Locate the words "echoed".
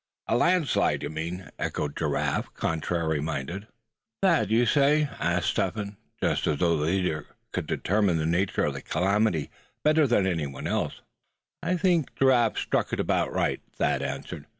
1.59-1.95